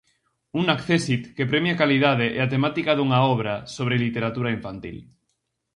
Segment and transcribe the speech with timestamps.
[0.61, 4.97] Un accésit que premia a calidade e a temática dunha obra sobre literatura infantil.